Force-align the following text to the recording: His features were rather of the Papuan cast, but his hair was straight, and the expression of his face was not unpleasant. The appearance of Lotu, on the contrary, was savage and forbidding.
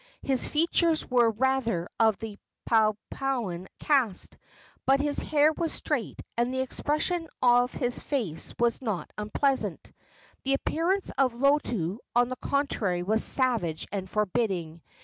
His 0.23 0.47
features 0.47 1.07
were 1.07 1.29
rather 1.29 1.87
of 1.99 2.17
the 2.17 2.39
Papuan 2.65 3.67
cast, 3.79 4.35
but 4.83 4.99
his 4.99 5.19
hair 5.19 5.53
was 5.53 5.71
straight, 5.71 6.19
and 6.35 6.51
the 6.51 6.61
expression 6.61 7.29
of 7.43 7.71
his 7.71 7.99
face 7.99 8.51
was 8.57 8.81
not 8.81 9.13
unpleasant. 9.19 9.91
The 10.43 10.53
appearance 10.55 11.11
of 11.19 11.35
Lotu, 11.35 11.99
on 12.15 12.29
the 12.29 12.35
contrary, 12.37 13.03
was 13.03 13.23
savage 13.23 13.85
and 13.91 14.09
forbidding. 14.09 14.81